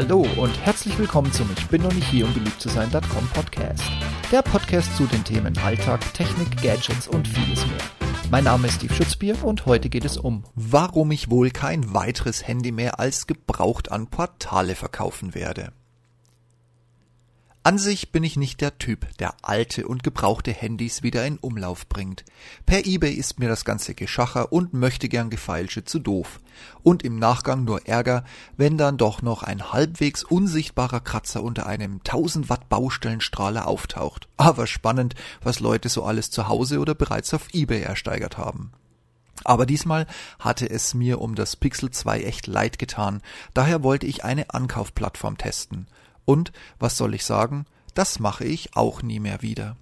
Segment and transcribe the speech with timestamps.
[0.00, 3.82] Hallo und herzlich willkommen zum Ich bin noch nicht hier, um beliebt zu sein.com Podcast.
[4.30, 7.80] Der Podcast zu den Themen Alltag, Technik, Gadgets und vieles mehr.
[8.30, 12.46] Mein Name ist Steve Schutzbier und heute geht es um, warum ich wohl kein weiteres
[12.46, 15.72] Handy mehr als gebraucht an Portale verkaufen werde.
[17.68, 21.86] An sich bin ich nicht der Typ, der alte und gebrauchte Handys wieder in Umlauf
[21.86, 22.24] bringt.
[22.64, 26.40] Per Ebay ist mir das ganze Geschacher und möchte gern Gefeilsche zu doof.
[26.82, 28.24] Und im Nachgang nur Ärger,
[28.56, 34.28] wenn dann doch noch ein halbwegs unsichtbarer Kratzer unter einem 1000 Watt Baustellenstrahler auftaucht.
[34.38, 38.72] Aber spannend, was Leute so alles zu Hause oder bereits auf Ebay ersteigert haben.
[39.44, 40.06] Aber diesmal
[40.38, 43.20] hatte es mir um das Pixel 2 echt leid getan,
[43.52, 45.86] daher wollte ich eine Ankaufplattform testen.
[46.28, 47.64] Und, was soll ich sagen,
[47.94, 49.78] das mache ich auch nie mehr wieder.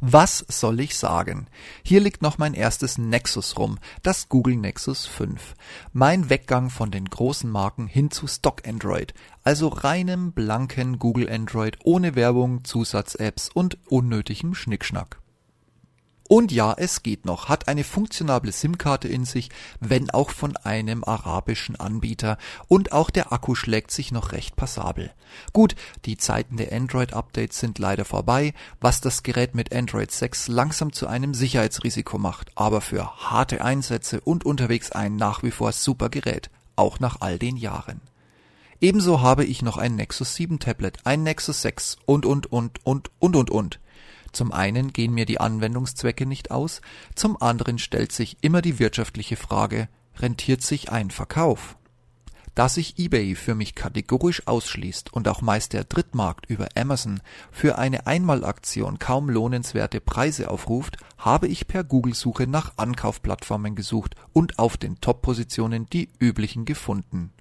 [0.00, 1.48] Was soll ich sagen?
[1.82, 5.54] Hier liegt noch mein erstes Nexus rum, das Google Nexus 5.
[5.92, 9.12] Mein Weggang von den großen Marken hin zu Stock Android,
[9.44, 15.21] also reinem blanken Google Android ohne Werbung, Zusatz-Apps und unnötigem Schnickschnack.
[16.32, 21.04] Und ja, es geht noch, hat eine funktionable SIM-Karte in sich, wenn auch von einem
[21.04, 22.38] arabischen Anbieter
[22.68, 25.10] und auch der Akku schlägt sich noch recht passabel.
[25.52, 25.74] Gut,
[26.06, 31.06] die Zeiten der Android-Updates sind leider vorbei, was das Gerät mit Android 6 langsam zu
[31.06, 36.48] einem Sicherheitsrisiko macht, aber für harte Einsätze und unterwegs ein nach wie vor super Gerät,
[36.76, 38.00] auch nach all den Jahren.
[38.80, 43.10] Ebenso habe ich noch ein Nexus 7 Tablet, ein Nexus 6 und und und und
[43.18, 43.80] und und und.
[44.32, 46.80] Zum einen gehen mir die Anwendungszwecke nicht aus,
[47.14, 49.88] zum anderen stellt sich immer die wirtschaftliche Frage,
[50.18, 51.76] rentiert sich ein Verkauf?
[52.54, 57.78] Da sich eBay für mich kategorisch ausschließt und auch meist der Drittmarkt über Amazon für
[57.78, 64.76] eine Einmalaktion kaum lohnenswerte Preise aufruft, habe ich per Google-Suche nach Ankaufplattformen gesucht und auf
[64.76, 67.32] den Top-Positionen die üblichen gefunden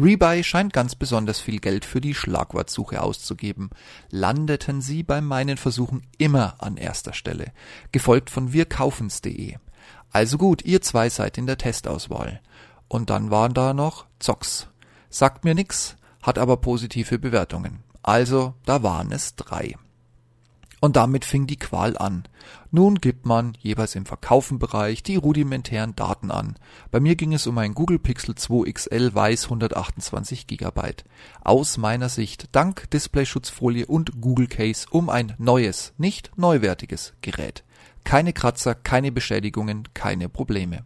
[0.00, 3.70] Rebuy scheint ganz besonders viel Geld für die Schlagwortsuche auszugeben.
[4.10, 7.52] Landeten sie bei meinen Versuchen immer an erster Stelle,
[7.90, 9.56] gefolgt von wirkaufens.de.
[10.10, 12.40] Also gut, ihr zwei seid in der Testauswahl.
[12.86, 14.68] Und dann waren da noch Zox.
[15.10, 17.82] Sagt mir nix, hat aber positive Bewertungen.
[18.02, 19.74] Also, da waren es drei.
[20.80, 22.24] Und damit fing die Qual an.
[22.70, 26.56] Nun gibt man jeweils im Verkaufenbereich die rudimentären Daten an.
[26.90, 30.80] Bei mir ging es um ein Google Pixel 2 XL weiß 128 GB.
[31.42, 37.64] Aus meiner Sicht dank Displayschutzfolie und Google Case um ein neues, nicht neuwertiges Gerät.
[38.04, 40.84] Keine Kratzer, keine Beschädigungen, keine Probleme.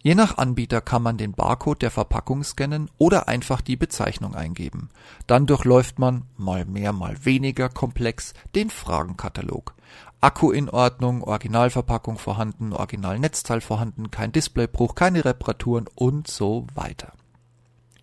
[0.00, 4.90] Je nach Anbieter kann man den Barcode der Verpackung scannen oder einfach die Bezeichnung eingeben.
[5.26, 9.74] Dann durchläuft man, mal mehr mal weniger komplex, den Fragenkatalog.
[10.20, 17.12] Akku in Ordnung, Originalverpackung vorhanden, Originalnetzteil vorhanden, kein Displaybruch, keine Reparaturen und so weiter.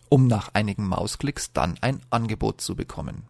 [0.09, 3.23] Um nach einigen Mausklicks dann ein Angebot zu bekommen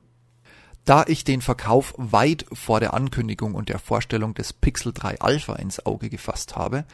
[0.85, 5.55] da ich den Verkauf weit vor der Ankündigung und der Vorstellung des Pixel 3 Alpha
[5.55, 6.85] ins Auge gefasst habe,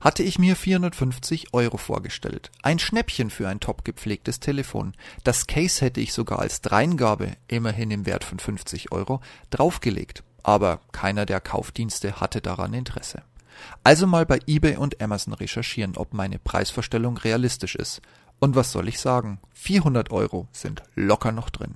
[0.00, 2.52] hatte ich mir 450 Euro vorgestellt.
[2.62, 4.94] Ein Schnäppchen für ein top gepflegtes Telefon.
[5.24, 10.22] Das Case hätte ich sogar als Dreingabe, immerhin im Wert von 50 Euro, draufgelegt.
[10.44, 13.22] Aber keiner der Kaufdienste hatte daran Interesse.
[13.82, 18.00] Also mal bei eBay und Amazon recherchieren, ob meine Preisvorstellung realistisch ist.
[18.38, 19.40] Und was soll ich sagen?
[19.52, 21.74] 400 Euro sind locker noch drin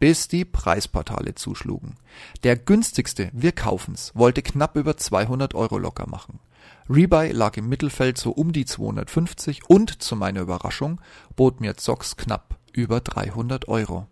[0.00, 1.94] bis die Preisportale zuschlugen.
[2.42, 6.40] Der günstigste, wir kaufen's, wollte knapp über 200 Euro locker machen.
[6.88, 11.00] Rebuy lag im Mittelfeld so um die 250 und zu meiner Überraschung
[11.36, 14.08] bot mir Zox knapp über 300 Euro.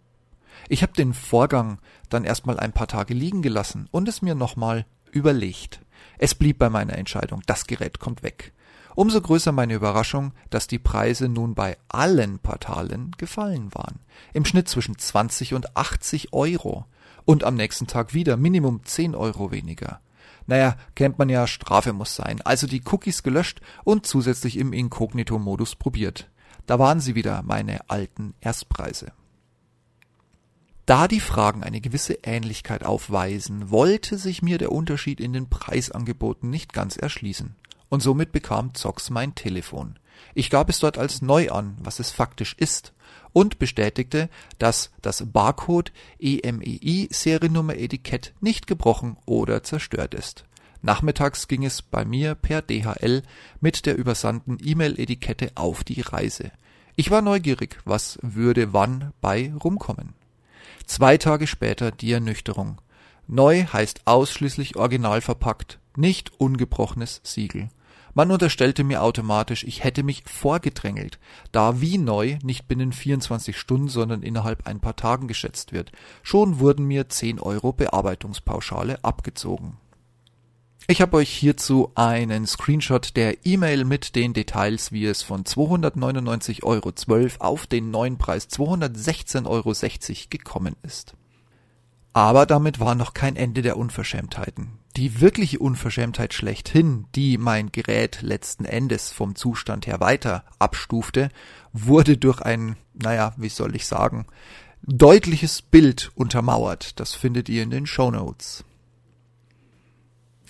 [0.69, 1.79] Ich habe den Vorgang
[2.09, 5.81] dann erstmal ein paar Tage liegen gelassen und es mir nochmal überlegt.
[6.19, 8.53] Es blieb bei meiner Entscheidung, das Gerät kommt weg.
[8.99, 14.01] Umso größer meine Überraschung, dass die Preise nun bei allen Portalen gefallen waren.
[14.33, 16.85] Im Schnitt zwischen 20 und 80 Euro.
[17.25, 20.01] Und am nächsten Tag wieder Minimum 10 Euro weniger.
[20.49, 22.43] Naja, kennt man ja, Strafe muss sein.
[22.43, 26.29] Also die Cookies gelöscht und zusätzlich im Inkognito-Modus probiert.
[26.67, 29.13] Da waren sie wieder, meine alten Erstpreise.
[30.87, 36.51] Da die Fragen eine gewisse Ähnlichkeit aufweisen, wollte sich mir der Unterschied in den Preisangeboten
[36.51, 37.55] nicht ganz erschließen
[37.89, 39.99] und somit bekam Zox mein Telefon.
[40.35, 42.93] Ich gab es dort als neu an, was es faktisch ist,
[43.33, 50.45] und bestätigte, dass das Barcode EMEI Seriennummer Etikett nicht gebrochen oder zerstört ist.
[50.81, 53.23] Nachmittags ging es bei mir per DHL
[53.61, 56.53] mit der übersandten E-Mail-Etikette auf die Reise.
[56.95, 60.15] Ich war neugierig, was würde wann bei rumkommen.
[60.87, 62.81] Zwei Tage später die Ernüchterung.
[63.27, 67.69] Neu heißt ausschließlich original verpackt, nicht ungebrochenes Siegel.
[68.15, 71.19] Man unterstellte mir automatisch, ich hätte mich vorgedrängelt,
[71.53, 75.93] da wie neu nicht binnen 24 Stunden, sondern innerhalb ein paar Tagen geschätzt wird.
[76.23, 79.77] Schon wurden mir 10 Euro Bearbeitungspauschale abgezogen.
[80.91, 86.63] Ich habe euch hierzu einen Screenshot der E-Mail mit den Details, wie es von 299,12
[86.63, 86.93] Euro
[87.41, 89.75] auf den neuen Preis 216,60 Euro
[90.31, 91.15] gekommen ist.
[92.13, 94.79] Aber damit war noch kein Ende der Unverschämtheiten.
[94.97, 101.29] Die wirkliche Unverschämtheit schlechthin, die mein Gerät letzten Endes vom Zustand her weiter abstufte,
[101.73, 104.27] wurde durch ein, naja, wie soll ich sagen,
[104.83, 106.99] deutliches Bild untermauert.
[106.99, 108.65] Das findet ihr in den Show Notes.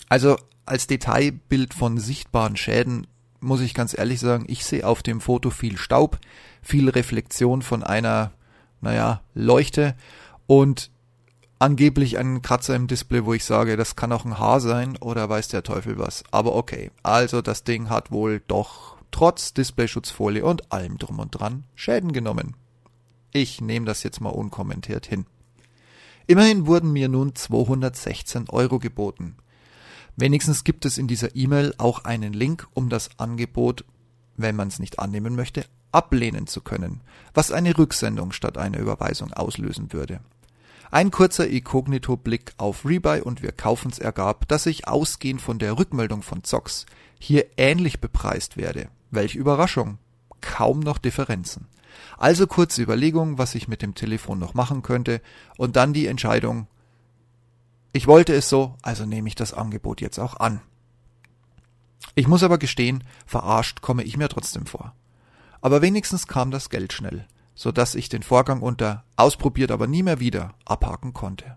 [0.09, 3.07] Also als Detailbild von sichtbaren Schäden
[3.41, 6.19] muss ich ganz ehrlich sagen, ich sehe auf dem Foto viel Staub,
[6.63, 8.33] viel Reflexion von einer,
[8.81, 9.95] naja, Leuchte
[10.47, 10.91] und
[11.59, 15.29] angeblich einen Kratzer im Display, wo ich sage, das kann auch ein Haar sein oder
[15.29, 16.25] weiß der Teufel was.
[16.31, 21.65] Aber okay, also das Ding hat wohl doch trotz Displayschutzfolie und allem drum und dran
[21.75, 22.55] Schäden genommen.
[23.33, 25.27] Ich nehme das jetzt mal unkommentiert hin.
[26.27, 29.37] Immerhin wurden mir nun 216 Euro geboten.
[30.17, 33.85] Wenigstens gibt es in dieser E-Mail auch einen Link, um das Angebot,
[34.37, 37.01] wenn man es nicht annehmen möchte, ablehnen zu können,
[37.35, 40.21] was eine Rücksendung statt einer Überweisung auslösen würde.
[40.91, 46.23] Ein kurzer Inkognito-Blick auf Rebuy und wir kaufen's ergab, dass ich ausgehend von der Rückmeldung
[46.23, 46.87] von Zox
[47.19, 48.89] hier ähnlich bepreist werde.
[49.11, 49.99] Welch Überraschung!
[50.41, 51.67] Kaum noch Differenzen.
[52.17, 55.21] Also kurze Überlegung, was ich mit dem Telefon noch machen könnte
[55.57, 56.69] und dann die Entscheidung,
[57.93, 60.61] ich wollte es so, also nehme ich das Angebot jetzt auch an.
[62.15, 64.95] Ich muss aber gestehen, verarscht komme ich mir trotzdem vor.
[65.61, 67.27] Aber wenigstens kam das Geld schnell,
[67.59, 71.57] so dass ich den Vorgang unter ausprobiert aber nie mehr wieder abhaken konnte.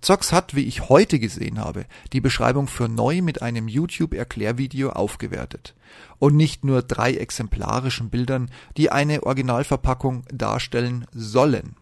[0.00, 1.84] Zox hat, wie ich heute gesehen habe,
[2.14, 5.74] die Beschreibung für neu mit einem YouTube-Erklärvideo aufgewertet.
[6.18, 11.76] Und nicht nur drei exemplarischen Bildern, die eine Originalverpackung darstellen sollen.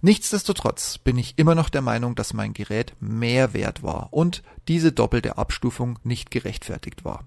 [0.00, 4.90] Nichtsdestotrotz bin ich immer noch der Meinung, dass mein Gerät mehr wert war und diese
[4.90, 7.22] doppelte Abstufung nicht gerechtfertigt war.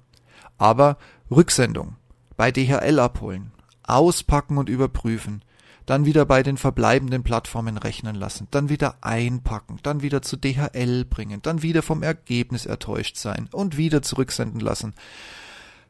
[0.57, 0.97] Aber
[1.31, 1.95] Rücksendung,
[2.35, 3.52] bei DHL abholen,
[3.83, 5.43] auspacken und überprüfen,
[5.85, 11.05] dann wieder bei den verbleibenden Plattformen rechnen lassen, dann wieder einpacken, dann wieder zu DHL
[11.05, 14.93] bringen, dann wieder vom Ergebnis enttäuscht sein und wieder zurücksenden lassen.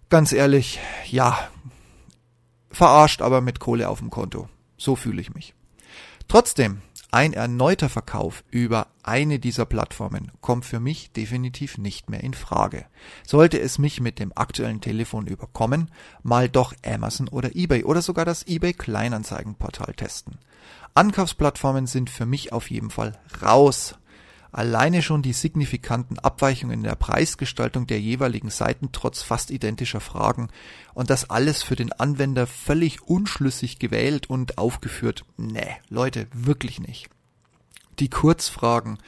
[0.10, 0.80] Ganz ehrlich,
[1.10, 1.38] ja,
[2.72, 4.50] verarscht aber mit Kohle auf dem Konto.
[4.78, 5.54] So fühle ich mich.
[6.28, 6.82] Trotzdem,
[7.14, 12.86] ein erneuter Verkauf über eine dieser Plattformen kommt für mich definitiv nicht mehr in Frage.
[13.24, 15.92] Sollte es mich mit dem aktuellen Telefon überkommen,
[16.24, 20.40] mal doch Amazon oder eBay oder sogar das eBay Kleinanzeigenportal testen.
[20.96, 23.96] Ankaufsplattformen sind für mich auf jeden Fall raus
[24.54, 30.50] Alleine schon die signifikanten Abweichungen in der Preisgestaltung der jeweiligen Seiten trotz fast identischer Fragen
[30.94, 35.26] und das alles für den Anwender völlig unschlüssig gewählt und aufgeführt.
[35.38, 37.10] Nee, Leute, wirklich nicht.
[37.98, 39.00] Die Kurzfragen,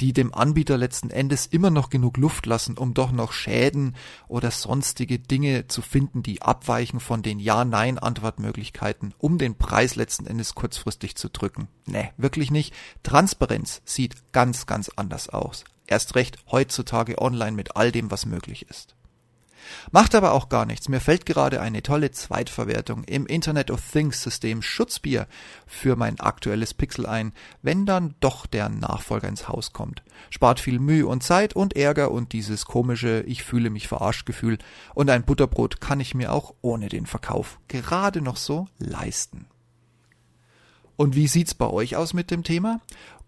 [0.00, 3.94] die dem Anbieter letzten Endes immer noch genug Luft lassen, um doch noch Schäden
[4.28, 10.54] oder sonstige Dinge zu finden, die abweichen von den Ja-Nein-Antwortmöglichkeiten, um den Preis letzten Endes
[10.54, 11.68] kurzfristig zu drücken.
[11.86, 12.74] Nee, wirklich nicht.
[13.02, 15.64] Transparenz sieht ganz, ganz anders aus.
[15.86, 18.94] Erst recht heutzutage online mit all dem, was möglich ist.
[19.90, 20.88] Macht aber auch gar nichts.
[20.88, 25.26] Mir fällt gerade eine tolle Zweitverwertung im Internet of Things System Schutzbier
[25.66, 30.02] für mein aktuelles Pixel ein, wenn dann doch der Nachfolger ins Haus kommt.
[30.30, 34.58] Spart viel Mühe und Zeit und Ärger und dieses komische Ich fühle mich verarscht Gefühl
[34.94, 39.46] und ein Butterbrot kann ich mir auch ohne den Verkauf gerade noch so leisten.
[40.96, 42.80] Und wie sieht's bei euch aus mit dem Thema?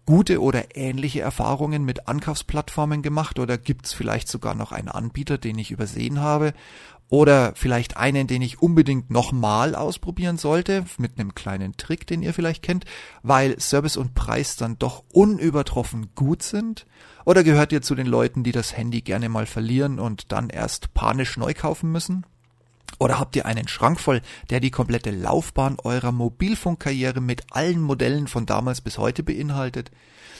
[0.07, 5.59] Gute oder ähnliche Erfahrungen mit Ankaufsplattformen gemacht oder gibt's vielleicht sogar noch einen Anbieter, den
[5.59, 6.53] ich übersehen habe
[7.09, 12.33] oder vielleicht einen, den ich unbedingt nochmal ausprobieren sollte mit einem kleinen Trick, den ihr
[12.33, 12.85] vielleicht kennt,
[13.21, 16.85] weil Service und Preis dann doch unübertroffen gut sind?
[17.25, 20.93] Oder gehört ihr zu den Leuten, die das Handy gerne mal verlieren und dann erst
[20.93, 22.25] panisch neu kaufen müssen?
[22.99, 28.27] Oder habt ihr einen Schrank voll, der die komplette Laufbahn eurer Mobilfunkkarriere mit allen Modellen
[28.27, 29.91] von damals bis heute beinhaltet?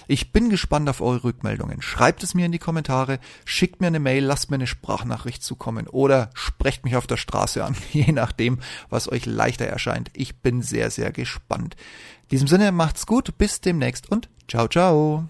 [0.08, 1.82] Ich bin gespannt auf eure Rückmeldungen.
[1.82, 5.88] Schreibt es mir in die Kommentare, schickt mir eine Mail, lasst mir eine Sprachnachricht zukommen
[5.88, 8.60] oder sprecht mich auf der Straße an, je nachdem,
[8.90, 10.10] was euch leichter erscheint.
[10.14, 11.76] Ich bin sehr, sehr gespannt.
[12.24, 15.28] In diesem Sinne macht's gut, bis demnächst und ciao, ciao.